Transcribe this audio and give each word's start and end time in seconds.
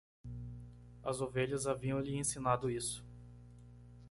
As 1.03 1.21
ovelhas 1.21 1.67
haviam 1.67 1.99
lhe 1.99 2.17
ensinado 2.17 2.71
isso. 2.71 3.05